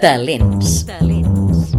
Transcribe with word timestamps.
Talents. 0.00 0.86
Talents. 0.86 1.74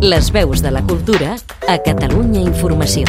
Les 0.00 0.30
veus 0.32 0.62
de 0.62 0.70
la 0.70 0.82
cultura 0.82 1.36
a 1.68 1.76
Catalunya 1.78 2.40
Informació. 2.40 3.06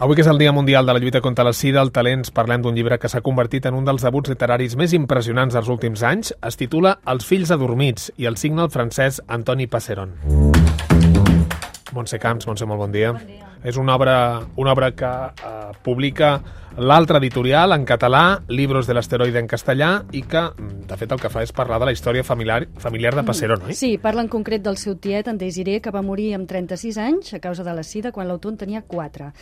Avui 0.00 0.16
que 0.16 0.24
és 0.24 0.30
el 0.30 0.40
Dia 0.40 0.52
Mundial 0.52 0.86
de 0.86 0.94
la 0.94 1.02
lluita 1.02 1.20
contra 1.20 1.44
la 1.44 1.52
sida, 1.52 1.82
el 1.82 1.92
Talents 1.92 2.32
parlem 2.32 2.64
d'un 2.64 2.74
llibre 2.74 2.98
que 2.98 3.10
s'ha 3.12 3.20
convertit 3.20 3.68
en 3.68 3.76
un 3.76 3.84
dels 3.84 4.06
debuts 4.06 4.32
literaris 4.32 4.78
més 4.80 4.94
impressionants 4.96 5.54
dels 5.54 5.68
últims 5.68 6.02
anys. 6.02 6.32
Es 6.40 6.56
titula 6.56 6.96
Els 7.06 7.28
fills 7.28 7.52
adormits 7.52 8.10
i 8.16 8.30
el 8.30 8.40
signa 8.40 8.64
el 8.64 8.72
francès 8.72 9.20
Antoni 9.28 9.68
Passeron. 9.68 10.16
Montse 11.92 12.18
Camps, 12.22 12.46
Montse, 12.48 12.66
molt 12.66 12.86
bon 12.86 12.92
dia. 12.96 13.12
Bon 13.12 13.26
dia. 13.26 13.49
És 13.64 13.76
una 13.76 13.94
obra, 13.94 14.40
una 14.56 14.72
obra 14.72 14.92
que 14.96 15.06
eh, 15.06 15.70
publica 15.84 16.38
l'altre 16.76 17.18
editorial 17.18 17.72
en 17.72 17.84
català, 17.84 18.42
Libros 18.48 18.86
de 18.86 18.94
l'asteroide 18.94 19.40
en 19.40 19.48
castellà, 19.50 19.90
i 20.16 20.22
que, 20.22 20.42
de 20.56 20.96
fet, 20.96 21.10
el 21.12 21.20
que 21.20 21.30
fa 21.32 21.42
és 21.42 21.52
parlar 21.52 21.80
de 21.82 21.88
la 21.88 21.94
història 21.94 22.22
familiar, 22.24 22.62
familiar 22.78 23.14
de 23.16 23.24
Passerón, 23.26 23.66
oi? 23.66 23.74
Sí, 23.76 23.96
parla 23.98 24.22
en 24.22 24.30
concret 24.30 24.62
del 24.62 24.78
seu 24.78 24.96
tiet, 24.96 25.28
en 25.28 25.38
Desiré, 25.38 25.80
que 25.82 25.92
va 25.92 26.02
morir 26.06 26.30
amb 26.36 26.48
36 26.48 26.98
anys 27.02 27.34
a 27.34 27.40
causa 27.42 27.66
de 27.66 27.74
la 27.74 27.82
sida 27.82 28.12
quan 28.14 28.28
l'autor 28.28 28.54
en 28.54 28.60
tenia 28.62 28.82
4. 28.86 29.32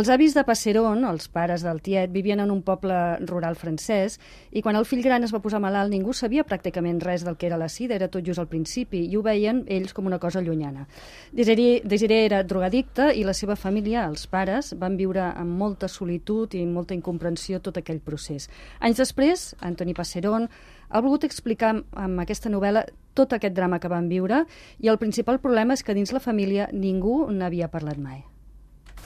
Els 0.00 0.08
avis 0.08 0.34
de 0.34 0.44
Passerón, 0.46 1.04
els 1.04 1.28
pares 1.28 1.64
del 1.66 1.82
tiet, 1.82 2.10
vivien 2.14 2.40
en 2.40 2.50
un 2.50 2.62
poble 2.62 2.96
rural 3.26 3.56
francès 3.58 4.18
i 4.50 4.62
quan 4.62 4.78
el 4.78 4.86
fill 4.86 5.02
gran 5.02 5.26
es 5.26 5.34
va 5.34 5.42
posar 5.42 5.60
malalt 5.60 5.90
ningú 5.90 6.14
sabia 6.14 6.46
pràcticament 6.46 7.00
res 7.02 7.24
del 7.26 7.36
que 7.36 7.48
era 7.50 7.58
la 7.58 7.68
sida, 7.68 7.96
era 7.96 8.08
tot 8.08 8.24
just 8.26 8.38
al 8.38 8.48
principi 8.48 9.04
i 9.10 9.16
ho 9.18 9.22
veien 9.26 9.64
ells 9.68 9.92
com 9.92 10.06
una 10.06 10.20
cosa 10.22 10.40
llunyana. 10.40 10.86
Desiré, 11.32 11.82
Desiré 11.84 12.24
era 12.24 12.42
drogadicte 12.44 13.10
i 13.14 13.26
la 13.26 13.34
seva 13.34 13.58
família, 13.60 14.06
els 14.08 14.26
pares, 14.30 14.72
van 14.80 14.96
viure 14.98 15.28
amb 15.28 15.54
molta 15.60 15.88
solitud 15.88 16.56
i 16.56 16.64
molta 16.66 16.96
incomprensió 16.96 17.60
tot 17.60 17.78
aquell 17.78 18.00
procés. 18.00 18.48
Anys 18.80 19.02
després, 19.02 19.44
Antoni 19.60 19.94
Passerón 19.94 20.48
ha 20.88 21.04
volgut 21.04 21.28
explicar 21.28 21.76
amb 21.76 22.24
aquesta 22.24 22.50
novel·la 22.50 22.86
tot 23.14 23.36
aquest 23.36 23.54
drama 23.54 23.78
que 23.78 23.92
van 23.92 24.08
viure 24.08 24.44
i 24.80 24.90
el 24.90 24.98
principal 24.98 25.38
problema 25.44 25.76
és 25.76 25.84
que 25.84 25.94
dins 25.94 26.14
la 26.16 26.24
família 26.24 26.70
ningú 26.72 27.26
n'havia 27.30 27.70
parlat 27.70 28.00
mai. 28.00 28.24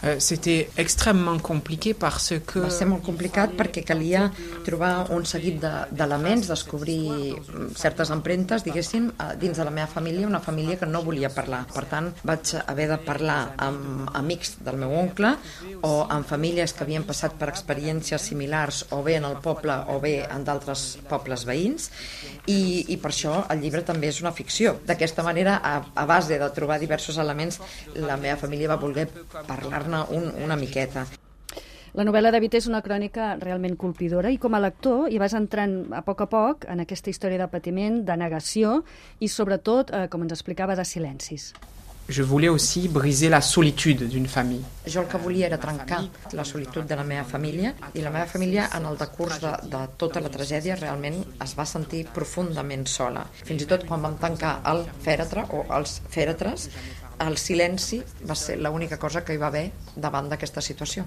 Euh, 0.02 0.18
c'était 0.18 0.68
extrêmement 0.76 1.38
compliqué 1.38 1.94
parce 1.94 2.34
que... 2.46 2.58
Va 2.58 2.70
ser 2.70 2.86
molt 2.88 3.04
complicat 3.06 3.54
perquè 3.56 3.84
calia 3.86 4.26
trobar 4.66 5.10
un 5.14 5.24
seguit 5.24 5.56
d'elements, 5.62 6.44
de, 6.44 6.52
descobrir 6.52 7.36
certes 7.78 8.10
empremtes, 8.12 8.64
diguéssim, 8.66 9.10
dins 9.40 9.56
de 9.56 9.64
la 9.64 9.72
meva 9.72 9.86
família, 9.88 10.26
una 10.28 10.42
família 10.44 10.76
que 10.80 10.88
no 10.88 11.02
volia 11.06 11.30
parlar. 11.32 11.62
Per 11.72 11.86
tant, 11.88 12.10
vaig 12.26 12.52
haver 12.66 12.88
de 12.90 12.98
parlar 13.06 13.38
amb 13.64 14.10
amics 14.18 14.58
del 14.64 14.76
meu 14.82 14.92
oncle 14.98 15.34
o 15.80 15.94
amb 16.04 16.28
famílies 16.28 16.74
que 16.74 16.84
havien 16.84 17.06
passat 17.08 17.38
per 17.40 17.48
experiències 17.52 18.28
similars 18.30 18.84
o 18.92 19.00
bé 19.06 19.16
en 19.20 19.28
el 19.30 19.38
poble 19.44 19.78
o 19.94 19.98
bé 20.02 20.16
en 20.26 20.44
d'altres 20.44 20.84
pobles 21.08 21.46
veïns 21.48 21.88
i, 22.46 22.84
i 22.92 22.98
per 23.00 23.12
això 23.12 23.38
el 23.52 23.62
llibre 23.64 23.84
també 23.86 24.10
és 24.12 24.20
una 24.20 24.34
ficció. 24.36 24.76
D'aquesta 24.84 25.24
manera, 25.24 25.56
a, 25.64 25.74
a 25.94 26.04
base 26.08 26.38
de 26.40 26.50
trobar 26.56 26.78
diversos 26.82 27.18
elements, 27.22 27.60
la 27.96 28.18
meva 28.20 28.36
família 28.40 28.68
va 28.68 28.80
voler 28.80 29.08
parlar-ne 29.84 30.16
un, 30.16 30.32
una 30.44 30.56
miqueta. 30.56 31.06
La 31.94 32.02
novel·la 32.02 32.32
de 32.34 32.40
Vita 32.42 32.58
és 32.58 32.66
una 32.66 32.82
crònica 32.82 33.36
realment 33.38 33.76
colpidora 33.78 34.32
i 34.34 34.38
com 34.42 34.54
a 34.54 34.60
lector 34.62 35.06
hi 35.12 35.20
vas 35.22 35.34
entrant 35.38 35.92
a 35.94 36.02
poc 36.02 36.24
a 36.24 36.26
poc 36.26 36.66
en 36.66 36.82
aquesta 36.82 37.10
història 37.10 37.38
de 37.38 37.50
patiment, 37.52 38.02
de 38.02 38.16
negació 38.18 38.80
i 39.20 39.28
sobretot, 39.28 39.92
eh, 39.94 40.08
com 40.10 40.22
ens 40.22 40.34
explicava, 40.34 40.74
de 40.74 40.84
silencis. 40.84 41.52
Je 42.06 42.22
voulais 42.22 42.50
aussi 42.50 42.86
briser 42.88 43.30
la 43.30 43.40
solitude 43.40 44.04
d'une 44.04 44.26
famille. 44.26 44.64
Jo 44.86 45.00
el 45.00 45.06
que 45.08 45.16
volia 45.16 45.46
era 45.46 45.56
trencar 45.56 46.02
la 46.32 46.44
solitud 46.44 46.84
de 46.84 46.96
la 46.96 47.04
meva 47.04 47.24
família 47.24 47.72
i 47.94 48.02
la 48.02 48.10
meva 48.10 48.26
família 48.26 48.66
en 48.76 48.84
el 48.84 48.98
decurs 48.98 49.38
de, 49.40 49.54
de 49.72 49.80
tota 49.96 50.20
la 50.20 50.28
tragèdia 50.28 50.76
realment 50.76 51.22
es 51.40 51.54
va 51.56 51.64
sentir 51.64 52.04
profundament 52.12 52.84
sola. 52.84 53.24
Fins 53.46 53.64
i 53.64 53.70
tot 53.70 53.86
quan 53.88 54.04
vam 54.04 54.18
tancar 54.20 54.58
el 54.68 54.84
fèretre 55.06 55.46
o 55.56 55.64
els 55.78 56.02
fèretres 56.10 56.68
el 57.22 57.36
silenci 57.38 58.00
va 58.28 58.36
ser 58.38 58.58
l'única 58.58 58.98
cosa 58.98 59.24
que 59.24 59.34
hi 59.34 59.40
va 59.40 59.50
haver 59.52 59.70
davant 59.96 60.28
d'aquesta 60.30 60.62
situació. 60.64 61.04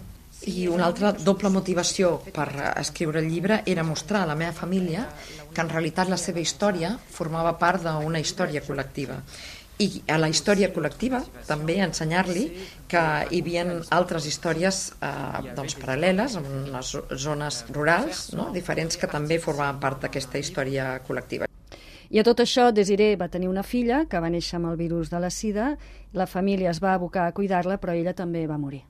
I 0.48 0.68
una 0.70 0.86
altra 0.86 1.12
doble 1.18 1.50
motivació 1.50 2.18
per 2.34 2.48
escriure 2.78 3.20
el 3.24 3.30
llibre 3.32 3.64
era 3.66 3.84
mostrar 3.84 4.22
a 4.24 4.30
la 4.30 4.36
meva 4.38 4.54
família 4.54 5.08
que 5.54 5.64
en 5.64 5.72
realitat 5.72 6.12
la 6.12 6.20
seva 6.22 6.44
història 6.44 6.94
formava 7.12 7.58
part 7.58 7.88
d'una 7.88 8.22
història 8.22 8.62
col·lectiva 8.62 9.22
i 9.78 10.02
a 10.10 10.18
la 10.18 10.30
història 10.30 10.70
col·lectiva 10.74 11.22
també 11.48 11.78
ensenyar-li 11.86 12.46
que 12.90 13.04
hi 13.30 13.42
havia 13.44 13.66
altres 13.98 14.26
històries 14.30 14.80
eh, 14.98 15.12
doncs, 15.58 15.78
paral·leles 15.82 16.38
en 16.40 16.48
les 16.74 16.94
zones 17.28 17.64
rurals 17.70 18.28
no? 18.38 18.50
diferents 18.56 18.98
que 18.98 19.10
també 19.12 19.42
formaven 19.44 19.82
part 19.84 20.02
d'aquesta 20.06 20.42
història 20.42 20.96
col·lectiva. 21.08 21.47
I 22.10 22.22
a 22.22 22.24
tot 22.24 22.40
això, 22.40 22.70
Desiré 22.72 23.16
va 23.20 23.28
tenir 23.28 23.50
una 23.52 23.64
filla 23.64 24.06
que 24.08 24.20
va 24.24 24.30
néixer 24.32 24.58
amb 24.60 24.72
el 24.72 24.78
virus 24.80 25.12
de 25.12 25.20
la 25.20 25.30
sida, 25.30 25.74
la 26.14 26.28
família 26.28 26.72
es 26.72 26.80
va 26.84 26.94
abocar 26.94 27.28
a 27.28 27.34
cuidar-la, 27.36 27.78
però 27.82 27.96
ella 27.96 28.14
també 28.16 28.46
va 28.48 28.58
morir. 28.58 28.84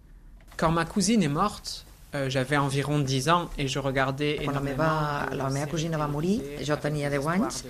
Quand 0.58 0.74
ma 0.74 0.86
cousine 0.86 1.24
est 1.24 1.34
morte, 1.34 1.86
euh, 2.16 2.30
j'avais 2.30 2.58
environ 2.58 3.00
10 3.00 3.30
ans 3.30 3.50
et 3.58 3.68
je 3.68 3.80
regardais 3.80 4.40
Quan 4.44 4.54
la 4.54 4.62
meva, 4.62 5.30
la 5.34 5.50
meva 5.50 5.68
cosina 5.68 5.98
va 5.98 6.08
morir, 6.08 6.42
jo 6.64 6.78
tenia 6.78 7.10
10 7.10 7.28
anys 7.28 7.64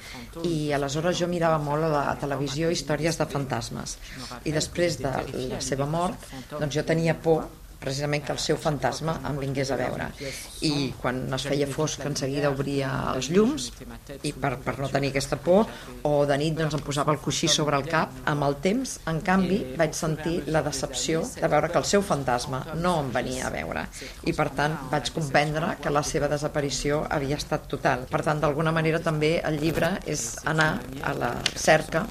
i 0.44 0.72
aleshores 0.74 1.18
jo 1.18 1.28
mirava 1.28 1.58
molt 1.58 1.88
a 1.88 1.90
la 1.90 2.16
televisió 2.19 2.69
històries 2.69 3.18
de 3.18 3.25
fantasmes. 3.25 3.97
I 4.46 4.52
després 4.52 5.00
de 5.02 5.14
la 5.53 5.62
seva 5.62 5.88
mort, 5.90 6.28
doncs 6.52 6.75
jo 6.75 6.84
tenia 6.84 7.16
por 7.16 7.47
precisament 7.80 8.26
que 8.26 8.34
el 8.36 8.42
seu 8.42 8.58
fantasma 8.62 9.18
em 9.30 9.40
vingués 9.42 9.72
a 9.72 9.78
veure. 9.80 10.10
I 10.66 10.92
quan 11.02 11.24
es 11.38 11.48
feia 11.48 11.68
fosc 11.70 12.04
en 12.08 12.18
seguida 12.20 12.52
obria 12.54 12.92
els 13.14 13.30
llums 13.34 13.70
i 14.24 14.34
per, 14.34 14.56
per 14.64 14.78
no 14.82 14.90
tenir 14.94 15.12
aquesta 15.14 15.40
por 15.42 15.68
o 16.08 16.14
de 16.30 16.38
nit 16.42 16.58
doncs 16.58 16.78
em 16.78 16.84
posava 16.86 17.14
el 17.16 17.22
coixí 17.24 17.50
sobre 17.52 17.78
el 17.78 17.88
cap. 17.90 18.14
Amb 18.28 18.48
el 18.48 18.58
temps, 18.64 18.98
en 19.10 19.22
canvi, 19.26 19.60
vaig 19.80 19.96
sentir 19.98 20.40
la 20.54 20.64
decepció 20.66 21.24
de 21.36 21.52
veure 21.52 21.72
que 21.72 21.82
el 21.82 21.88
seu 21.90 22.06
fantasma 22.06 22.64
no 22.76 22.98
em 23.04 23.12
venia 23.14 23.48
a 23.48 23.54
veure 23.54 23.86
i 24.28 24.34
per 24.38 24.50
tant 24.58 24.76
vaig 24.92 25.12
comprendre 25.16 25.76
que 25.82 25.94
la 25.94 26.04
seva 26.06 26.30
desaparició 26.32 27.04
havia 27.09 27.40
estat 27.40 27.68
total. 27.72 28.08
Per 28.12 28.24
tant, 28.26 28.42
d'alguna 28.44 28.74
manera 28.76 29.02
també 29.04 29.38
el 29.46 29.59
llibre 29.62 29.96
és 30.06 30.30
anar 30.46 30.72
a 31.04 31.14
la 31.18 31.34
cerca 31.56 32.06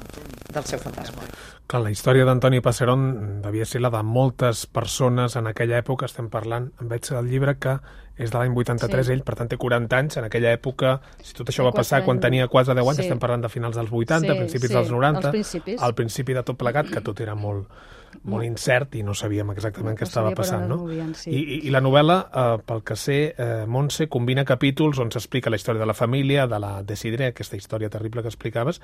del 0.57 0.67
seu 0.69 0.81
fantasma. 0.83 1.27
Clar, 1.67 1.83
la 1.83 1.93
història 1.93 2.27
d'Antoni 2.29 2.63
Passerón 2.63 3.07
devia 3.43 3.67
ser 3.67 3.83
la 3.83 3.91
de 3.91 4.03
moltes 4.07 4.67
persones 4.67 5.37
en 5.37 5.51
aquella 5.51 5.81
època, 5.83 6.07
estem 6.07 6.31
parlant, 6.33 6.71
em 6.81 6.91
veig 6.91 7.09
el 7.13 7.31
llibre 7.31 7.57
que 7.59 7.79
és 8.17 8.33
de 8.33 8.39
l'any 8.39 8.55
83, 8.57 9.07
sí. 9.07 9.13
ell 9.13 9.25
per 9.27 9.35
tant 9.37 9.51
té 9.51 9.59
40 9.61 9.99
anys, 9.99 10.17
en 10.21 10.29
aquella 10.29 10.55
època, 10.57 10.95
si 11.21 11.35
tot 11.37 11.51
això 11.51 11.65
sí, 11.65 11.67
va 11.67 11.75
passar 11.77 12.01
quan 12.07 12.21
tenia 12.23 12.49
quasi 12.49 12.73
10 12.73 12.81
anys, 12.81 13.03
sí. 13.03 13.09
estem 13.09 13.21
parlant 13.21 13.45
de 13.45 13.51
finals 13.53 13.77
dels 13.77 13.93
80, 13.93 14.25
sí, 14.25 14.39
principis 14.39 14.71
sí, 14.71 14.77
dels 14.79 14.95
90, 14.95 15.35
al 15.85 15.97
principi 15.99 16.37
de 16.39 16.45
tot 16.47 16.57
plegat, 16.61 16.89
que 16.93 17.05
tot 17.05 17.21
era 17.21 17.37
molt, 17.37 17.69
molt 18.27 18.45
incert 18.47 18.97
i 18.99 19.03
no 19.07 19.15
sabíem 19.15 19.51
exactament 19.53 19.95
no, 19.95 19.99
què 20.01 20.07
estava 20.07 20.33
passant, 20.37 20.67
no? 20.69 20.79
Movien, 20.83 21.13
sí. 21.15 21.31
I, 21.31 21.43
i, 21.43 21.59
I 21.69 21.75
la 21.75 21.83
novel·la, 21.85 22.17
eh, 22.27 22.47
pel 22.67 22.83
que 22.87 22.97
sé, 22.99 23.19
eh, 23.33 23.65
Montse, 23.71 24.09
combina 24.13 24.45
capítols 24.49 25.01
on 25.03 25.13
s'explica 25.15 25.53
la 25.53 25.61
història 25.61 25.83
de 25.83 25.89
la 25.89 25.95
família, 25.95 26.47
de 26.51 26.61
la 26.63 26.73
Desidre, 26.87 27.31
aquesta 27.33 27.59
història 27.59 27.91
terrible 27.93 28.25
que 28.25 28.33
explicaves, 28.33 28.81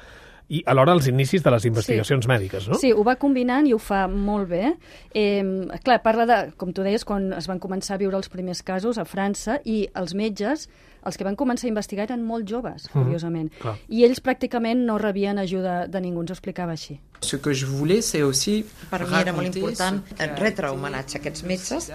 i 0.53 0.63
alhora 0.67 0.95
els 0.99 1.09
inicis 1.11 1.43
de 1.43 1.55
les 1.55 1.67
investigacions 1.71 2.27
sí. 2.27 2.31
mèdiques, 2.31 2.69
no? 2.71 2.79
Sí, 2.79 2.93
ho 2.93 3.05
va 3.07 3.17
combinant 3.21 3.67
i 3.67 3.75
ho 3.75 3.81
fa 3.83 4.05
molt 4.11 4.51
bé. 4.53 4.75
Eh, 5.15 5.43
clar, 5.83 6.03
parla 6.07 6.29
de, 6.29 6.41
com 6.61 6.75
tu 6.75 6.87
deies, 6.87 7.07
quan 7.09 7.33
es 7.37 7.51
van 7.51 7.63
començar 7.63 7.97
a 7.97 8.03
viure 8.03 8.19
els 8.19 8.33
primers 8.33 8.63
casos 8.67 8.99
a 8.99 9.07
França 9.09 9.61
i 9.65 9.85
els 9.99 10.15
metges 10.19 10.69
els 11.03 11.19
que 11.19 11.27
van 11.27 11.37
començar 11.39 11.67
a 11.67 11.73
investigar 11.73 12.07
eren 12.07 12.23
molt 12.23 12.49
joves, 12.49 12.87
mhm, 12.87 12.93
curiosament. 12.93 13.53
Mm 13.53 13.69
-hmm, 13.69 13.79
I 13.89 14.05
ells 14.05 14.23
pràcticament 14.23 14.87
no 14.87 14.99
rebien 14.99 15.39
ajuda 15.39 15.87
de 15.89 16.01
ningú, 16.01 16.21
ens 16.21 16.31
ho 16.31 16.35
explicava 16.35 16.73
així. 16.73 17.01
Ce 17.21 17.41
que 17.41 17.55
je 17.55 17.67
voulais, 17.67 18.03
c'est 18.03 18.23
aussi 18.23 18.65
mi 19.13 19.21
era 19.21 19.35
molt 19.37 19.49
important 19.53 20.01
retre 20.41 20.71
homenatge 20.73 21.19
a 21.19 21.21
aquests 21.21 21.45
metges 21.49 21.89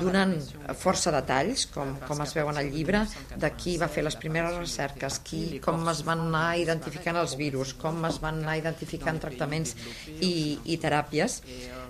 donant 0.00 0.34
força 0.80 1.12
detalls, 1.14 1.66
com, 1.74 1.94
com 2.08 2.22
es 2.24 2.34
veu 2.36 2.50
en 2.52 2.60
el 2.62 2.70
llibre, 2.74 3.04
de 3.36 3.52
qui 3.58 3.76
va 3.80 3.90
fer 3.92 4.04
les 4.06 4.18
primeres 4.20 4.56
recerques, 4.58 5.20
qui, 5.26 5.42
com 5.64 5.86
es 5.92 6.02
van 6.06 6.26
anar 6.28 6.46
identificant 6.62 7.20
els 7.22 7.36
virus, 7.38 7.74
com 7.80 8.04
es 8.08 8.20
van 8.22 8.42
anar 8.42 8.56
identificant 8.60 9.20
tractaments 9.22 9.76
i, 10.20 10.58
i 10.64 10.78
teràpies, 10.82 11.40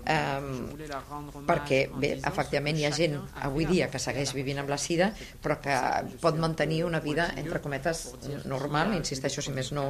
eh, 0.07 1.43
perquè, 1.49 1.81
bé, 1.93 2.13
efectivament 2.19 2.79
hi 2.79 2.87
ha 2.87 2.93
gent 2.95 3.17
avui 3.47 3.67
dia 3.69 3.89
que 3.93 4.01
segueix 4.03 4.33
vivint 4.37 4.61
amb 4.63 4.73
la 4.73 4.79
sida, 4.81 5.11
però 5.43 5.59
que 5.63 5.77
pot 6.23 6.39
mantenir 6.41 6.83
una 6.87 7.01
vida, 7.05 7.29
entre 7.37 7.61
cometes, 7.65 8.07
normal, 8.47 8.95
insisteixo, 8.97 9.45
si 9.45 9.55
més 9.57 9.73
no, 9.77 9.89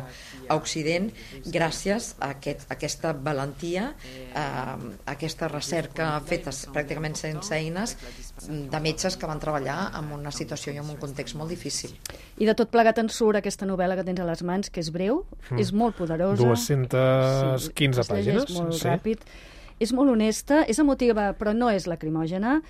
a 0.49 0.57
Occident, 0.57 1.11
gràcies 1.45 2.15
a, 2.19 2.33
aquest, 2.37 2.67
a 2.69 2.77
aquesta 2.77 3.13
valentia, 3.13 3.91
a 4.37 4.77
aquesta 5.17 5.51
recerca 5.53 6.11
feta 6.27 6.53
pràcticament 6.73 7.17
sense 7.19 7.55
eines 7.55 7.97
de 8.47 8.81
metges 8.85 9.17
que 9.17 9.29
van 9.29 9.41
treballar 9.43 9.79
en 9.99 10.13
una 10.17 10.33
situació 10.35 10.75
i 10.75 10.81
en 10.81 10.89
un 10.91 11.01
context 11.01 11.37
molt 11.39 11.53
difícil. 11.53 11.95
I 12.37 12.49
de 12.49 12.55
tot 12.59 12.71
plegat 12.73 13.01
en 13.03 13.11
surt 13.13 13.41
aquesta 13.41 13.69
novel·la 13.69 13.97
que 13.99 14.05
tens 14.07 14.21
a 14.23 14.29
les 14.29 14.43
mans, 14.47 14.71
que 14.71 14.83
és 14.83 14.93
breu, 14.93 15.23
mm. 15.51 15.61
és 15.63 15.73
molt 15.73 15.97
poderosa. 15.99 16.43
215 16.43 17.69
sí, 17.69 18.11
pàgines. 18.13 18.49
És 18.49 18.57
molt 18.57 18.77
sí. 18.77 18.89
ràpid. 18.89 19.29
És 19.81 19.93
molt 19.93 20.11
honesta, 20.11 20.63
és 20.65 20.79
emotiva, 20.81 21.33
però 21.37 21.53
no 21.57 21.69
és 21.73 21.87
lacrimògena, 21.87 22.61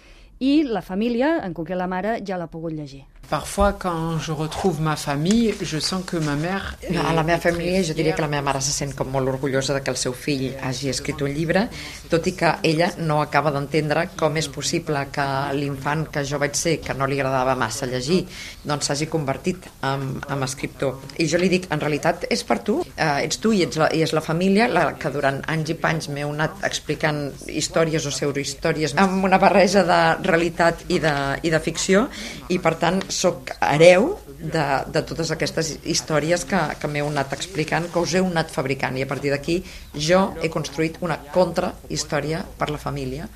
i 0.43 0.63
la 0.69 0.83
família, 0.83 1.37
en 1.47 1.55
concret 1.57 1.79
la 1.79 1.89
mare, 1.89 2.19
ja 2.27 2.37
l'ha 2.37 2.51
pogut 2.53 2.75
llegir. 2.77 3.05
Parfois, 3.29 3.73
quand 3.73 4.19
je 4.19 4.31
retrouve 4.31 4.81
ma 4.81 4.95
famille, 4.95 5.55
je 5.61 5.79
sens 5.79 6.05
que 6.07 6.17
ma 6.17 6.37
mère... 6.37 6.77
A 7.07 7.13
la 7.13 7.25
meva 7.27 7.41
família 7.43 7.83
jo 7.83 7.95
diria 7.95 8.15
que 8.15 8.23
la 8.23 8.31
meva 8.31 8.45
mare 8.47 8.61
se 8.63 8.71
sent 8.71 8.93
com 8.95 9.09
molt 9.11 9.27
orgullosa 9.27 9.75
de 9.75 9.81
que 9.83 9.91
el 9.91 9.99
seu 9.99 10.15
fill 10.15 10.53
hagi 10.63 10.93
escrit 10.93 11.23
un 11.27 11.33
llibre, 11.35 11.65
tot 12.11 12.27
i 12.31 12.37
que 12.39 12.53
ella 12.63 12.93
no 12.99 13.19
acaba 13.25 13.51
d'entendre 13.51 14.05
com 14.19 14.39
és 14.39 14.47
possible 14.53 15.03
que 15.11 15.27
l'infant 15.59 16.05
que 16.15 16.23
jo 16.29 16.39
vaig 16.39 16.55
ser, 16.55 16.77
que 16.85 16.95
no 16.95 17.09
li 17.11 17.19
agradava 17.19 17.57
massa 17.59 17.89
llegir, 17.91 18.21
doncs 18.63 18.87
s'hagi 18.87 19.09
convertit 19.11 19.67
en, 19.83 20.07
en 20.23 20.47
escriptor. 20.47 21.03
I 21.19 21.27
jo 21.27 21.43
li 21.43 21.51
dic, 21.51 21.67
en 21.75 21.83
realitat 21.83 22.29
és 22.31 22.47
per 22.47 22.61
tu, 22.63 22.79
eh, 22.95 23.27
ets 23.27 23.43
tu 23.43 23.51
i, 23.57 23.65
ets 23.67 23.81
la, 23.83 23.91
i 23.91 24.05
és 24.07 24.15
la 24.15 24.23
família 24.23 24.71
la 24.71 24.87
que 24.95 25.11
durant 25.11 25.43
anys 25.51 25.75
i 25.75 25.79
panys 25.83 26.11
m'heu 26.15 26.31
anat 26.31 26.63
explicant 26.71 27.25
històries 27.51 28.07
o 28.07 28.15
pseudohistòries 28.15 28.95
amb 29.03 29.27
una 29.27 29.43
barreja 29.43 29.83
de 29.89 30.01
realitat 30.31 30.87
i 30.95 31.03
de, 31.03 31.17
i 31.43 31.51
de 31.51 31.63
ficció, 31.67 32.07
i 32.55 32.63
per 32.63 32.77
tant 32.79 33.03
sóc 33.17 33.53
hereu 33.65 34.13
de, 34.39 34.65
de 34.93 35.03
totes 35.09 35.33
aquestes 35.33 35.73
històries 35.85 36.45
que, 36.49 36.61
que 36.81 36.91
m'heu 36.93 37.09
anat 37.11 37.33
explicant, 37.37 37.89
que 37.93 38.03
us 38.03 38.15
heu 38.19 38.29
anat 38.29 38.53
fabricant. 38.53 38.97
I 38.99 39.07
a 39.07 39.11
partir 39.11 39.33
d'aquí 39.33 39.61
jo 40.09 40.23
he 40.43 40.53
construït 40.53 41.01
una 41.07 41.19
contrahistòria 41.35 42.45
per 42.59 42.71
la 42.73 42.83
família 42.83 43.31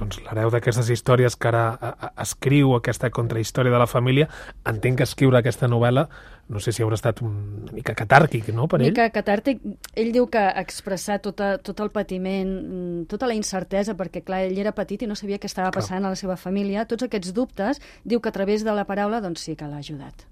doncs 0.00 0.20
l'hereu 0.24 0.50
d'aquestes 0.52 0.90
històries 0.90 1.36
que 1.36 1.50
ara 1.52 1.64
a, 1.76 1.92
a, 1.92 2.12
escriu 2.24 2.74
aquesta 2.76 3.12
contrahistòria 3.14 3.72
de 3.72 3.80
la 3.82 3.88
família, 3.90 4.28
entenc 4.68 5.00
que 5.00 5.08
escriure 5.08 5.40
aquesta 5.40 5.68
novel·la 5.68 6.08
no 6.50 6.58
sé 6.58 6.72
si 6.74 6.82
haurà 6.82 6.96
estat 6.98 7.20
una 7.22 7.70
mica 7.70 7.94
catàrquic, 7.94 8.48
no, 8.56 8.66
per 8.66 8.80
ell? 8.80 8.88
Mica 8.90 9.06
catàrtic. 9.14 9.60
Ell 9.94 10.10
diu 10.16 10.26
que 10.32 10.42
expressar 10.58 11.20
tota, 11.22 11.52
tot 11.62 11.78
el 11.84 11.92
patiment, 11.94 12.50
mm, 12.50 13.04
tota 13.12 13.28
la 13.30 13.36
incertesa, 13.38 13.94
perquè, 13.94 14.24
clar, 14.26 14.42
ell 14.48 14.58
era 14.58 14.74
petit 14.74 15.06
i 15.06 15.10
no 15.10 15.14
sabia 15.14 15.38
què 15.38 15.46
estava 15.46 15.70
passant 15.70 16.02
clar. 16.02 16.10
a 16.10 16.16
la 16.16 16.18
seva 16.18 16.36
família, 16.36 16.88
tots 16.90 17.06
aquests 17.06 17.30
dubtes, 17.36 17.80
diu 18.02 18.20
que 18.20 18.34
a 18.34 18.34
través 18.34 18.66
de 18.66 18.74
la 18.74 18.88
paraula, 18.90 19.22
doncs 19.22 19.46
sí 19.46 19.54
que 19.54 19.70
l'ha 19.70 19.78
ajudat 19.78 20.29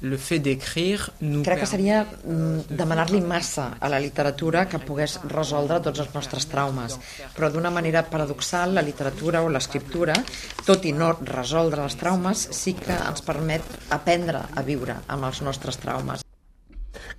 le 0.00 0.16
fait 0.16 0.38
d'écrire 0.38 1.10
nous 1.20 1.42
Crec 1.42 1.60
que 1.60 1.66
seria 1.66 2.02
mm, 2.04 2.74
demanar-li 2.76 3.20
massa 3.20 3.76
a 3.80 3.88
la 3.88 4.00
literatura 4.00 4.66
que 4.68 4.80
pogués 4.82 5.18
resoldre 5.30 5.80
tots 5.84 6.02
els 6.04 6.12
nostres 6.14 6.48
traumes, 6.50 6.98
però 7.36 7.50
d'una 7.52 7.72
manera 7.74 8.04
paradoxal 8.08 8.74
la 8.74 8.82
literatura 8.82 9.44
o 9.44 9.52
l'escriptura, 9.52 10.16
tot 10.66 10.84
i 10.84 10.92
no 10.92 11.14
resoldre 11.22 11.84
els 11.86 11.98
traumes, 12.00 12.48
sí 12.52 12.76
que 12.80 12.96
ens 12.96 13.24
permet 13.24 13.64
aprendre 13.94 14.44
a 14.54 14.66
viure 14.66 15.00
amb 15.06 15.30
els 15.30 15.42
nostres 15.46 15.80
traumes. 15.80 16.23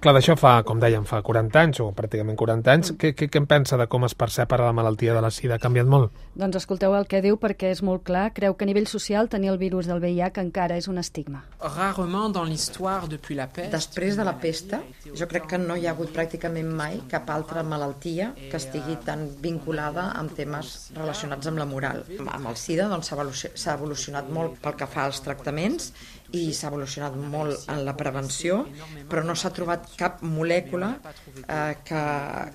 Clar, 0.06 0.14
d'això 0.14 0.36
fa, 0.38 0.60
com 0.62 0.78
dèiem, 0.78 1.02
fa 1.10 1.18
40 1.26 1.58
anys, 1.58 1.80
o 1.82 1.88
pràcticament 1.98 2.36
40 2.38 2.70
anys. 2.76 2.90
Què, 3.02 3.10
què, 3.18 3.26
què 3.26 3.40
en 3.42 3.48
pensa 3.50 3.80
de 3.82 3.88
com 3.90 4.04
es 4.06 4.14
percep 4.14 4.52
ara 4.54 4.68
la 4.68 4.74
malaltia 4.78 5.16
de 5.18 5.22
la 5.26 5.32
sida? 5.34 5.56
Ha 5.56 5.64
canviat 5.64 5.88
molt? 5.90 6.20
Doncs 6.38 6.60
escolteu 6.60 6.94
el 6.94 7.08
que 7.10 7.24
diu 7.26 7.40
perquè 7.42 7.72
és 7.74 7.82
molt 7.82 8.04
clar. 8.06 8.28
Creu 8.38 8.54
que 8.54 8.68
a 8.68 8.70
nivell 8.70 8.86
social 8.86 9.32
tenir 9.34 9.50
el 9.50 9.58
virus 9.58 9.90
del 9.90 10.04
VIH 10.04 10.44
encara 10.44 10.78
és 10.78 10.86
un 10.92 11.02
estigma. 11.02 11.42
Rarement 11.64 12.36
dans 12.36 12.46
l'histoire 12.46 13.10
depuis 13.10 13.40
la 13.40 13.48
peste... 13.50 13.72
Després 13.74 14.20
de 14.20 14.28
la 14.30 14.36
pesta, 14.44 14.84
jo 15.08 15.26
crec 15.32 15.50
que 15.56 15.58
no 15.64 15.74
hi 15.74 15.88
ha 15.90 15.96
hagut 15.96 16.14
pràcticament 16.14 16.70
mai 16.70 17.02
cap 17.10 17.34
altra 17.34 17.66
malaltia 17.66 18.30
que 18.38 18.62
estigui 18.62 19.00
tan 19.10 19.26
vinculada 19.42 20.12
amb 20.20 20.38
temes 20.38 20.76
relacionats 21.00 21.50
amb 21.50 21.64
la 21.64 21.66
moral. 21.66 22.06
Amb 22.28 22.52
el 22.52 22.62
SIDA 22.62 22.92
doncs, 22.94 23.10
s'ha 23.10 23.74
evolucionat 23.74 24.30
molt 24.30 24.62
pel 24.62 24.78
que 24.78 24.86
fa 24.86 25.10
als 25.10 25.26
tractaments 25.26 25.90
i 26.36 26.54
s'ha 26.54 26.70
evolucionat 26.72 27.16
molt 27.34 27.70
en 27.72 27.84
la 27.88 27.96
prevenció, 27.98 28.62
però 29.10 29.24
no 29.26 29.36
s'ha 29.36 29.54
trobat 29.56 29.92
cap 30.00 30.22
molècula 30.24 30.92
eh, 31.02 31.76
que, 31.88 32.04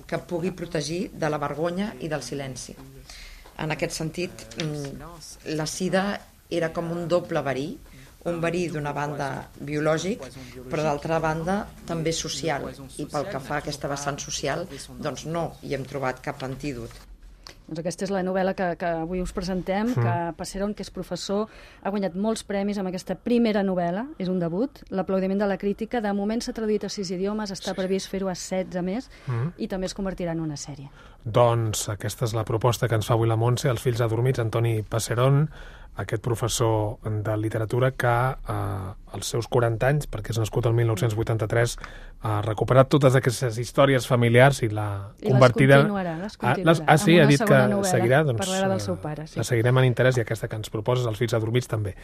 que 0.07 0.21
pugui 0.29 0.53
protegir 0.55 1.01
de 1.13 1.29
la 1.31 1.39
vergonya 1.41 1.91
i 1.99 2.11
del 2.11 2.25
silenci. 2.25 2.75
En 3.61 3.73
aquest 3.73 3.97
sentit, 3.97 4.45
mm, 4.63 5.55
la 5.57 5.67
sida 5.69 6.05
era 6.49 6.71
com 6.75 6.91
un 6.91 7.07
doble 7.07 7.41
verí, 7.45 7.69
un 8.29 8.41
verí 8.41 8.67
d'una 8.69 8.93
banda 8.93 9.27
biològic, 9.57 10.25
però 10.69 10.83
d'altra 10.85 11.17
banda 11.23 11.61
també 11.89 12.13
social. 12.13 12.67
I 13.01 13.07
pel 13.09 13.29
que 13.31 13.41
fa 13.41 13.57
a 13.57 13.61
aquesta 13.63 13.89
vessant 13.89 14.19
social, 14.21 14.67
doncs 14.99 15.25
no 15.25 15.47
hi 15.65 15.73
hem 15.77 15.87
trobat 15.89 16.21
cap 16.27 16.43
antídot. 16.45 17.10
Doncs 17.71 17.85
aquesta 17.85 18.03
és 18.03 18.11
la 18.11 18.19
novel·la 18.19 18.51
que, 18.51 18.65
que 18.75 18.87
avui 19.05 19.21
us 19.23 19.31
presentem, 19.31 19.93
mm. 19.93 20.01
que 20.03 20.33
Passeron, 20.35 20.73
que 20.75 20.83
és 20.83 20.91
professor, 20.91 21.45
ha 21.79 21.93
guanyat 21.93 22.17
molts 22.19 22.43
premis 22.43 22.75
amb 22.81 22.91
aquesta 22.91 23.15
primera 23.15 23.61
novel·la, 23.63 24.09
és 24.19 24.27
un 24.27 24.41
debut, 24.43 24.81
l'aplaudiment 24.91 25.39
de 25.39 25.47
la 25.47 25.55
crítica, 25.55 26.01
de 26.03 26.11
moment 26.11 26.43
s'ha 26.43 26.51
traduït 26.57 26.83
a 26.83 26.89
sis 26.91 27.13
idiomes, 27.15 27.53
està 27.55 27.71
previst 27.77 28.11
fer-ho 28.11 28.27
a 28.27 28.35
16 28.35 28.83
més, 28.83 29.07
mm. 29.23 29.53
i 29.63 29.71
també 29.71 29.87
es 29.87 29.95
convertirà 29.95 30.35
en 30.35 30.43
una 30.43 30.59
sèrie. 30.59 30.91
Doncs 31.23 31.87
aquesta 31.95 32.27
és 32.27 32.35
la 32.35 32.43
proposta 32.43 32.91
que 32.91 32.99
ens 32.99 33.07
fa 33.07 33.15
avui 33.15 33.31
la 33.31 33.39
Montse, 33.39 33.71
els 33.71 33.87
fills 33.87 34.03
adormits, 34.03 34.43
Antoni 34.43 34.81
Passeron, 34.83 35.45
aquest 36.03 36.23
professor 36.27 36.99
de 37.07 37.37
literatura 37.39 37.93
que 37.95 38.17
eh, 38.35 38.91
als 39.11 39.31
seus 39.33 39.47
40 39.51 39.87
anys, 39.87 40.07
perquè 40.11 40.33
és 40.33 40.39
nascut 40.39 40.67
el 40.69 40.75
1983, 40.77 41.75
ha 42.27 42.37
recuperat 42.45 42.89
totes 42.91 43.15
aquestes 43.17 43.57
històries 43.61 44.07
familiars 44.07 44.61
i 44.65 44.69
l'ha 44.71 44.87
convertida... 45.23 45.79
I 45.79 45.83
les 45.83 45.87
continuarà, 45.87 46.15
les 46.21 46.37
continuarà. 46.37 46.75
Ah, 46.79 46.93
ah, 46.93 46.97
sí, 47.01 47.17
ha 47.19 47.27
dit 47.29 47.43
que 47.43 47.61
seguirà, 47.89 48.23
doncs 48.27 48.43
parlarà 48.45 48.69
del 48.71 48.83
seu 48.83 48.97
pare, 49.01 49.27
sí. 49.27 49.39
la 49.41 49.47
seguirem 49.47 49.81
en 49.81 49.89
interès 49.89 50.19
i 50.19 50.25
aquesta 50.25 50.49
que 50.51 50.59
ens 50.59 50.73
proposes, 50.73 51.07
Els 51.09 51.19
fills 51.21 51.35
adormits, 51.37 51.69
també. 51.71 51.95